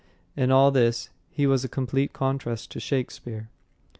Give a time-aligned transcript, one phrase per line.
[0.35, 3.49] In all this he was a complete contrast to Shakespeare.